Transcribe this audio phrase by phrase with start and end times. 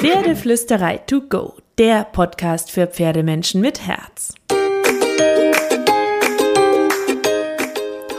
[0.00, 4.32] Pferdeflüsterei to go, der Podcast für Pferdemenschen mit Herz.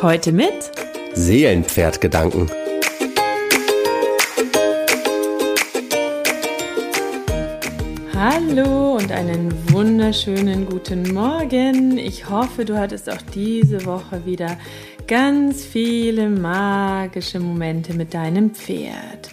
[0.01, 0.71] Heute mit
[1.13, 2.51] Seelenpferdgedanken.
[8.13, 11.97] Hallo und einen wunderschönen guten Morgen.
[11.97, 14.57] Ich hoffe, du hattest auch diese Woche wieder
[15.07, 19.29] ganz viele magische Momente mit deinem Pferd.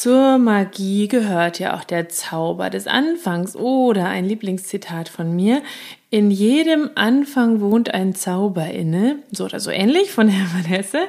[0.00, 5.60] Zur Magie gehört ja auch der Zauber des Anfangs oder ein Lieblingszitat von mir.
[6.08, 11.00] In jedem Anfang wohnt ein Zauber inne, so oder so ähnlich von Hermann Hesse.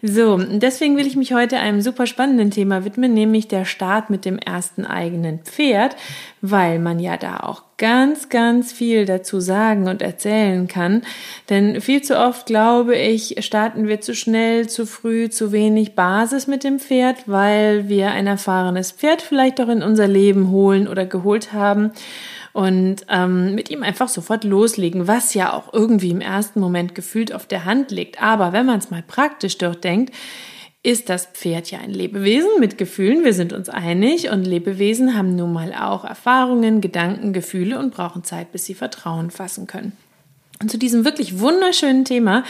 [0.00, 4.24] So, deswegen will ich mich heute einem super spannenden Thema widmen, nämlich der Start mit
[4.24, 5.96] dem ersten eigenen Pferd,
[6.40, 11.02] weil man ja da auch ganz, ganz viel dazu sagen und erzählen kann.
[11.50, 16.46] Denn viel zu oft, glaube ich, starten wir zu schnell, zu früh, zu wenig Basis
[16.46, 21.06] mit dem Pferd, weil wir ein erfahrenes Pferd vielleicht auch in unser Leben holen oder
[21.06, 21.90] geholt haben
[22.58, 27.32] und ähm, mit ihm einfach sofort loslegen, was ja auch irgendwie im ersten Moment gefühlt
[27.32, 28.20] auf der Hand liegt.
[28.20, 30.12] Aber wenn man es mal praktisch durchdenkt,
[30.82, 35.36] ist das Pferd ja ein Lebewesen mit Gefühlen, wir sind uns einig, und Lebewesen haben
[35.36, 39.92] nun mal auch Erfahrungen, Gedanken, Gefühle und brauchen Zeit, bis sie Vertrauen fassen können.
[40.60, 42.42] Und zu diesem wirklich wunderschönen Thema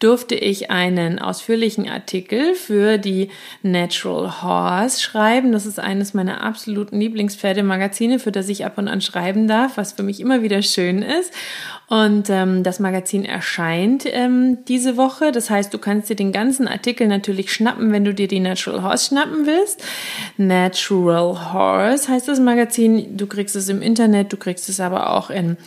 [0.00, 3.30] durfte ich einen ausführlichen Artikel für die
[3.62, 5.52] Natural Horse schreiben.
[5.52, 9.92] Das ist eines meiner absoluten Lieblingspferdemagazine, für das ich ab und an schreiben darf, was
[9.92, 11.32] für mich immer wieder schön ist.
[11.86, 15.30] Und ähm, das Magazin erscheint ähm, diese Woche.
[15.30, 18.82] Das heißt, du kannst dir den ganzen Artikel natürlich schnappen, wenn du dir die Natural
[18.82, 19.84] Horse schnappen willst.
[20.36, 23.16] Natural Horse heißt das Magazin.
[23.16, 25.58] Du kriegst es im Internet, du kriegst es aber auch in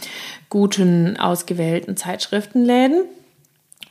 [0.56, 3.04] guten, ausgewählten Zeitschriftenläden.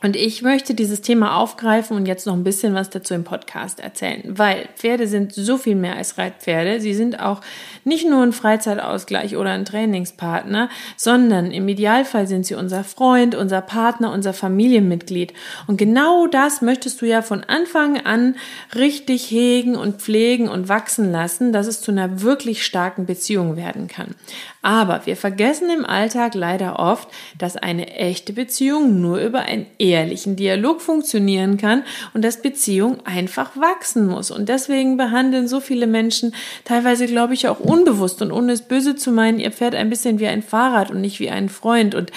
[0.01, 3.79] Und ich möchte dieses Thema aufgreifen und jetzt noch ein bisschen was dazu im Podcast
[3.79, 6.81] erzählen, weil Pferde sind so viel mehr als Reitpferde.
[6.81, 7.41] Sie sind auch
[7.85, 13.61] nicht nur ein Freizeitausgleich oder ein Trainingspartner, sondern im Idealfall sind sie unser Freund, unser
[13.61, 15.33] Partner, unser Familienmitglied.
[15.65, 18.35] Und genau das möchtest du ja von Anfang an
[18.75, 23.87] richtig hegen und pflegen und wachsen lassen, dass es zu einer wirklich starken Beziehung werden
[23.87, 24.15] kann.
[24.61, 27.07] Aber wir vergessen im Alltag leider oft,
[27.37, 31.83] dass eine echte Beziehung nur über ein ehrlichen Dialog funktionieren kann
[32.13, 34.29] und dass Beziehung einfach wachsen muss.
[34.29, 36.35] Und deswegen behandeln so viele Menschen
[36.65, 40.19] teilweise, glaube ich, auch unbewusst und ohne es böse zu meinen, ihr Pferd ein bisschen
[40.19, 41.95] wie ein Fahrrad und nicht wie ein Freund.
[41.95, 42.11] Und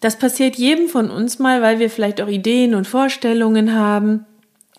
[0.00, 4.26] das passiert jedem von uns mal, weil wir vielleicht auch Ideen und Vorstellungen haben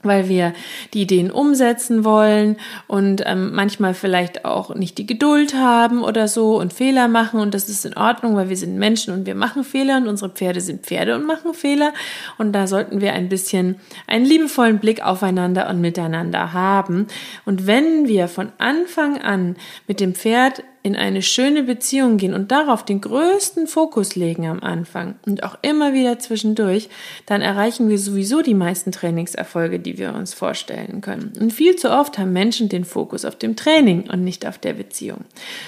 [0.04, 0.54] weil wir
[0.94, 6.60] die Ideen umsetzen wollen und ähm, manchmal vielleicht auch nicht die Geduld haben oder so
[6.60, 9.64] und Fehler machen und das ist in Ordnung, weil wir sind Menschen und wir machen
[9.64, 11.94] Fehler und unsere Pferde sind Pferde und machen Fehler.
[12.38, 13.78] Und da sollten wir ein bisschen
[14.08, 17.08] einen liebevollen Blick aufeinander und miteinander haben.
[17.46, 19.56] Und wenn wir von Anfang an
[19.88, 24.60] mit dem Pferd in eine schöne Beziehung gehen und darauf den größten Fokus legen am
[24.60, 26.90] Anfang und auch immer wieder zwischendurch,
[27.26, 31.32] dann erreichen wir sowieso die meisten Trainingserfolge, die wir uns vorstellen können.
[31.40, 34.74] Und viel zu oft haben Menschen den Fokus auf dem Training und nicht auf der
[34.74, 35.24] Beziehung.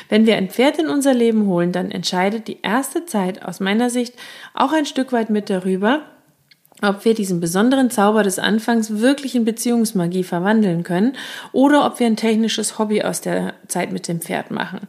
[0.10, 3.90] Wenn wir ein Pferd in unser Leben holen, dann entscheidet die erste Zeit aus meiner
[3.90, 4.16] Sicht
[4.54, 6.02] auch ein Stück weit mit darüber,
[6.82, 11.14] ob wir diesen besonderen Zauber des Anfangs wirklich in Beziehungsmagie verwandeln können
[11.54, 14.82] oder ob wir ein technisches Hobby aus der Zeit mit dem Pferd machen.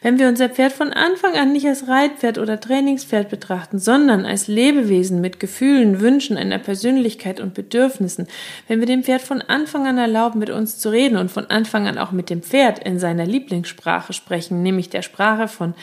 [0.00, 4.48] Wenn wir unser Pferd von Anfang an nicht als Reitpferd oder Trainingspferd betrachten, sondern als
[4.48, 8.28] Lebewesen mit Gefühlen, Wünschen, einer Persönlichkeit und Bedürfnissen,
[8.66, 11.86] wenn wir dem Pferd von Anfang an erlauben, mit uns zu reden und von Anfang
[11.86, 15.74] an auch mit dem Pferd in seiner Lieblingssprache sprechen, nämlich der Sprache von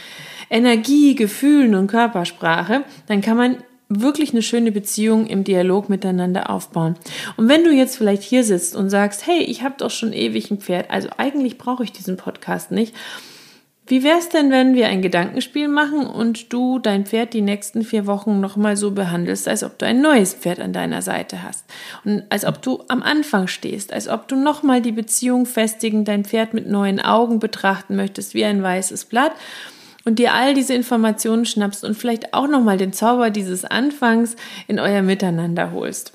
[0.50, 3.58] Energie, Gefühlen und Körpersprache, dann kann man
[4.02, 6.96] wirklich eine schöne Beziehung im Dialog miteinander aufbauen.
[7.38, 10.52] Und wenn du jetzt vielleicht hier sitzt und sagst, hey, ich habe doch schon ewig
[10.52, 12.94] ein Pferd, also eigentlich brauche ich diesen Podcast nicht.
[13.86, 18.08] Wie wär's denn, wenn wir ein Gedankenspiel machen und du dein Pferd die nächsten vier
[18.08, 21.66] Wochen nochmal so behandelst, als ob du ein neues Pferd an deiner Seite hast
[22.06, 26.24] und als ob du am Anfang stehst, als ob du nochmal die Beziehung festigen, dein
[26.24, 29.34] Pferd mit neuen Augen betrachten möchtest, wie ein weißes Blatt
[30.06, 34.36] und dir all diese Informationen schnappst und vielleicht auch nochmal den Zauber dieses Anfangs
[34.68, 36.14] in euer Miteinander holst.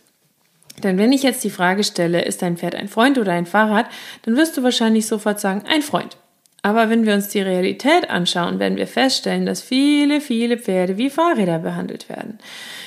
[0.82, 3.86] Denn wenn ich jetzt die Frage stelle, ist dein Pferd ein Freund oder ein Fahrrad,
[4.22, 6.16] dann wirst du wahrscheinlich sofort sagen, ein Freund.
[6.62, 11.08] Aber wenn wir uns die Realität anschauen, werden wir feststellen, dass viele, viele Pferde wie
[11.08, 12.38] Fahrräder behandelt werden.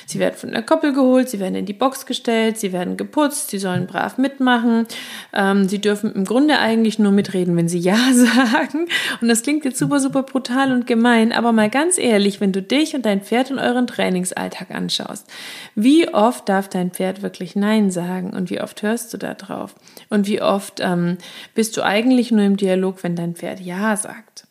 [0.04, 3.50] Sie werden von der Koppel geholt, sie werden in die Box gestellt, sie werden geputzt,
[3.50, 4.86] sie sollen brav mitmachen.
[5.34, 8.86] Ähm, sie dürfen im Grunde eigentlich nur mitreden, wenn sie Ja sagen.
[9.20, 12.62] Und das klingt jetzt super, super brutal und gemein, aber mal ganz ehrlich, wenn du
[12.62, 15.26] dich und dein Pferd in euren Trainingsalltag anschaust,
[15.74, 19.74] wie oft darf dein Pferd wirklich Nein sagen und wie oft hörst du da drauf?
[20.10, 21.18] Und wie oft ähm,
[21.54, 24.46] bist du eigentlich nur im Dialog, wenn dein Pferd Ja sagt.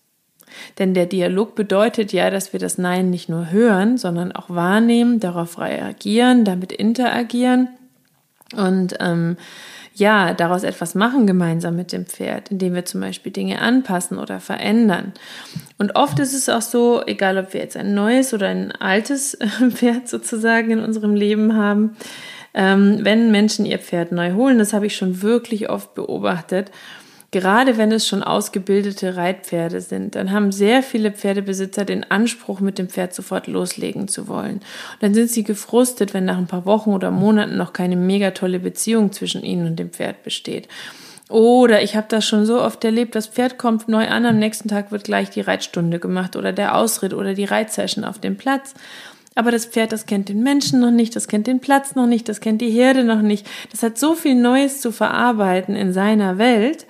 [0.79, 5.19] Denn der Dialog bedeutet ja, dass wir das Nein nicht nur hören, sondern auch wahrnehmen,
[5.19, 7.69] darauf reagieren, damit interagieren
[8.55, 9.37] und ähm,
[9.93, 14.39] ja, daraus etwas machen gemeinsam mit dem Pferd, indem wir zum Beispiel Dinge anpassen oder
[14.39, 15.13] verändern.
[15.77, 19.37] Und oft ist es auch so, egal ob wir jetzt ein neues oder ein altes
[19.71, 21.97] Pferd sozusagen in unserem Leben haben,
[22.53, 26.71] ähm, wenn Menschen ihr Pferd neu holen, das habe ich schon wirklich oft beobachtet,
[27.33, 32.77] Gerade wenn es schon ausgebildete Reitpferde sind, dann haben sehr viele Pferdebesitzer den Anspruch, mit
[32.77, 34.55] dem Pferd sofort loslegen zu wollen.
[34.55, 34.63] Und
[34.99, 38.59] dann sind sie gefrustet, wenn nach ein paar Wochen oder Monaten noch keine mega tolle
[38.59, 40.67] Beziehung zwischen ihnen und dem Pferd besteht.
[41.29, 44.67] Oder ich habe das schon so oft erlebt, das Pferd kommt neu an, am nächsten
[44.67, 48.73] Tag wird gleich die Reitstunde gemacht oder der Ausritt oder die Reitsession auf dem Platz.
[49.35, 52.27] Aber das Pferd, das kennt den Menschen noch nicht, das kennt den Platz noch nicht,
[52.27, 53.47] das kennt die Herde noch nicht.
[53.71, 56.85] Das hat so viel Neues zu verarbeiten in seiner Welt,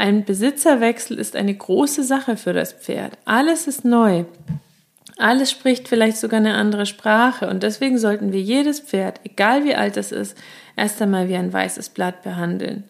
[0.00, 3.18] ein Besitzerwechsel ist eine große Sache für das Pferd.
[3.26, 4.24] Alles ist neu.
[5.18, 9.74] Alles spricht vielleicht sogar eine andere Sprache und deswegen sollten wir jedes Pferd, egal wie
[9.74, 10.38] alt es ist,
[10.74, 12.84] erst einmal wie ein weißes Blatt behandeln.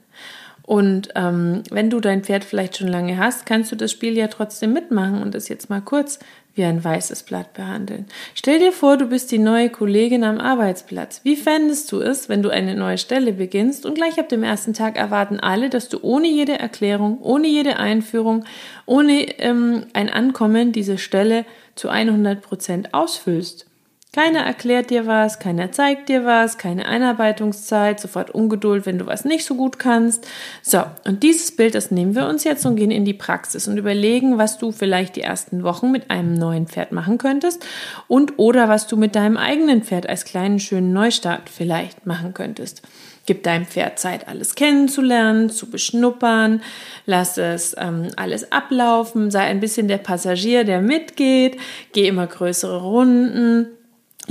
[0.63, 4.29] Und ähm, wenn du dein Pferd vielleicht schon lange hast, kannst du das Spiel ja
[4.29, 6.21] trotzdem mitmachen und das jetzt mal kurz
[6.61, 8.05] wie ein weißes Blatt behandeln.
[8.35, 11.23] Stell dir vor, du bist die neue Kollegin am Arbeitsplatz.
[11.25, 14.75] Wie fändest du es, wenn du eine neue Stelle beginnst und gleich ab dem ersten
[14.75, 18.45] Tag erwarten alle, dass du ohne jede Erklärung, ohne jede Einführung,
[18.85, 21.47] ohne ähm, ein Ankommen diese Stelle
[21.77, 23.70] zu 100 Prozent ausfüllst?
[24.13, 29.25] Keiner erklärt dir was, keiner zeigt dir was, keine Einarbeitungszeit, sofort Ungeduld, wenn du was
[29.25, 30.27] nicht so gut kannst.
[30.63, 33.79] So, und dieses Bild, das nehmen wir uns jetzt und gehen in die Praxis und
[33.79, 37.65] überlegen, was du vielleicht die ersten Wochen mit einem neuen Pferd machen könntest
[38.09, 42.83] und oder was du mit deinem eigenen Pferd als kleinen schönen Neustart vielleicht machen könntest.
[43.27, 46.63] Gib deinem Pferd Zeit, alles kennenzulernen, zu beschnuppern,
[47.07, 51.59] lass es ähm, alles ablaufen, sei ein bisschen der Passagier, der mitgeht,
[51.93, 53.69] geh immer größere Runden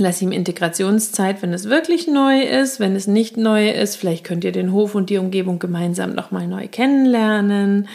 [0.00, 2.80] Lass ihm Integrationszeit, wenn es wirklich neu ist.
[2.80, 6.46] Wenn es nicht neu ist, vielleicht könnt ihr den Hof und die Umgebung gemeinsam nochmal
[6.46, 7.86] neu kennenlernen.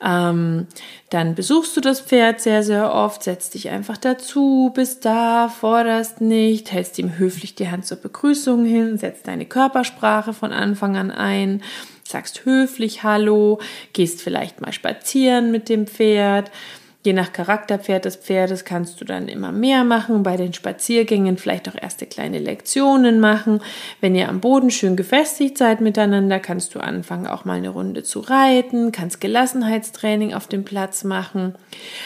[0.00, 0.68] Ähm,
[1.10, 6.20] dann besuchst du das Pferd sehr, sehr oft, setzt dich einfach dazu, bist da, forderst
[6.20, 11.10] nicht, hältst ihm höflich die Hand zur Begrüßung hin, setzt deine Körpersprache von Anfang an
[11.10, 11.64] ein,
[12.04, 13.58] sagst höflich Hallo,
[13.92, 16.52] gehst vielleicht mal spazieren mit dem Pferd
[17.02, 21.66] Je nach Charakterpferd des Pferdes kannst du dann immer mehr machen, bei den Spaziergängen vielleicht
[21.66, 23.62] auch erste kleine Lektionen machen.
[24.02, 28.02] Wenn ihr am Boden schön gefestigt seid miteinander, kannst du anfangen, auch mal eine Runde
[28.02, 31.54] zu reiten, kannst Gelassenheitstraining auf dem Platz machen.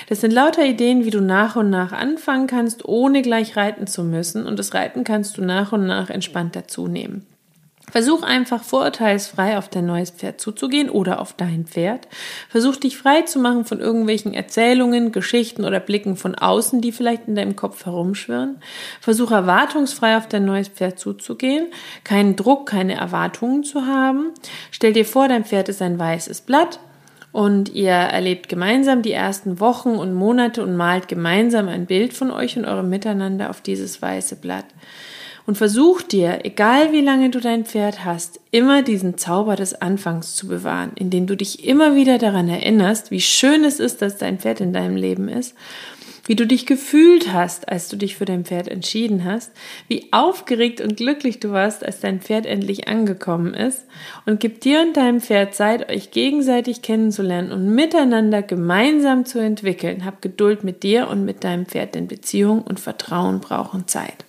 [0.08, 4.04] Das sind lauter Ideen, wie du nach und nach anfangen kannst, ohne gleich reiten zu
[4.04, 4.46] müssen.
[4.46, 7.26] Und das Reiten kannst du nach und nach entspannt dazu nehmen.
[7.90, 12.08] Versuch einfach vorurteilsfrei auf dein neues Pferd zuzugehen oder auf dein Pferd.
[12.48, 17.28] Versuch dich frei zu machen von irgendwelchen Erzählungen, Geschichten oder Blicken von außen, die vielleicht
[17.28, 18.56] in deinem Kopf herumschwirren.
[19.00, 21.66] Versuch erwartungsfrei auf dein neues Pferd zuzugehen,
[22.02, 24.32] keinen Druck, keine Erwartungen zu haben.
[24.70, 26.80] Stell dir vor, dein Pferd ist ein weißes Blatt
[27.34, 32.30] und ihr erlebt gemeinsam die ersten Wochen und Monate und malt gemeinsam ein Bild von
[32.30, 34.66] euch und eurem Miteinander auf dieses weiße Blatt.
[35.46, 40.34] Und versuch dir, egal wie lange du dein Pferd hast, immer diesen Zauber des Anfangs
[40.36, 44.38] zu bewahren, indem du dich immer wieder daran erinnerst, wie schön es ist, dass dein
[44.38, 45.54] Pferd in deinem Leben ist,
[46.26, 49.52] wie du dich gefühlt hast, als du dich für dein Pferd entschieden hast,
[49.86, 53.84] wie aufgeregt und glücklich du warst, als dein Pferd endlich angekommen ist
[54.24, 60.06] und gib dir und deinem Pferd Zeit, euch gegenseitig kennenzulernen und miteinander gemeinsam zu entwickeln.
[60.06, 64.24] Hab Geduld mit dir und mit deinem Pferd, denn Beziehung und Vertrauen brauchen Zeit.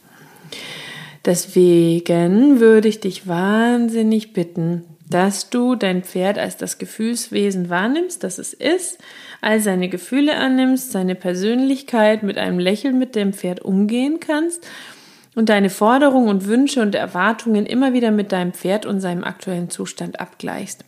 [1.25, 8.37] Deswegen würde ich dich wahnsinnig bitten, dass du dein Pferd als das Gefühlswesen wahrnimmst, das
[8.37, 8.99] es ist,
[9.41, 14.67] all seine Gefühle annimmst, seine Persönlichkeit mit einem Lächeln mit dem Pferd umgehen kannst
[15.35, 19.69] und deine Forderungen und Wünsche und Erwartungen immer wieder mit deinem Pferd und seinem aktuellen
[19.69, 20.85] Zustand abgleichst.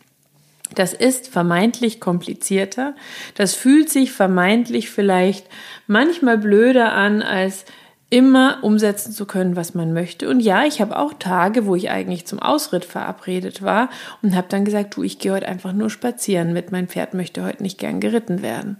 [0.74, 2.94] Das ist vermeintlich komplizierter,
[3.34, 5.46] das fühlt sich vermeintlich vielleicht
[5.86, 7.64] manchmal blöder an, als
[8.10, 10.28] immer umsetzen zu können, was man möchte.
[10.28, 13.90] Und ja, ich habe auch Tage, wo ich eigentlich zum Ausritt verabredet war
[14.22, 17.44] und habe dann gesagt, du, ich gehe heute einfach nur spazieren mit, mein Pferd möchte
[17.44, 18.78] heute nicht gern geritten werden.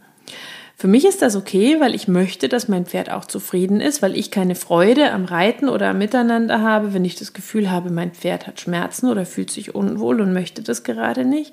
[0.80, 4.16] Für mich ist das okay, weil ich möchte, dass mein Pferd auch zufrieden ist, weil
[4.16, 8.12] ich keine Freude am Reiten oder am Miteinander habe, wenn ich das Gefühl habe, mein
[8.12, 11.52] Pferd hat Schmerzen oder fühlt sich unwohl und möchte das gerade nicht.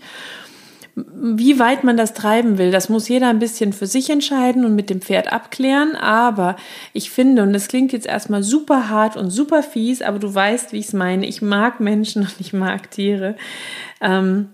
[1.28, 4.76] Wie weit man das treiben will, das muss jeder ein bisschen für sich entscheiden und
[4.76, 5.96] mit dem Pferd abklären.
[5.96, 6.56] Aber
[6.94, 10.72] ich finde, und das klingt jetzt erstmal super hart und super fies, aber du weißt,
[10.72, 11.26] wie ich es meine.
[11.26, 13.36] Ich mag Menschen und ich mag Tiere.
[14.02, 14.50] Ähm,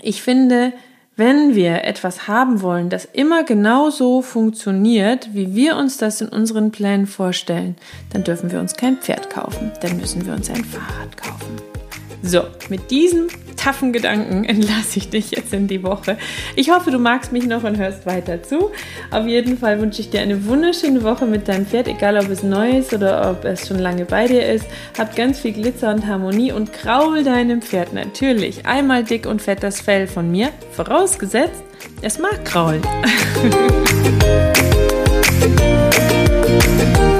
[0.00, 0.72] ich finde,
[1.18, 6.28] Wenn wir etwas haben wollen, das immer genau so funktioniert, wie wir uns das in
[6.28, 7.74] unseren Plänen vorstellen,
[8.12, 11.77] dann dürfen wir uns kein Pferd kaufen, dann müssen wir uns ein Fahrrad kaufen.
[12.22, 16.16] So, mit diesen taffen Gedanken entlasse ich dich jetzt in die Woche.
[16.56, 18.70] Ich hoffe, du magst mich noch und hörst weiter zu.
[19.10, 22.42] Auf jeden Fall wünsche ich dir eine wunderschöne Woche mit deinem Pferd, egal ob es
[22.42, 24.66] neu ist oder ob es schon lange bei dir ist.
[24.96, 29.62] Hab ganz viel Glitzer und Harmonie und kraul deinem Pferd natürlich einmal dick und fett
[29.62, 31.62] das Fell von mir, vorausgesetzt,
[32.02, 32.82] es mag kraulen.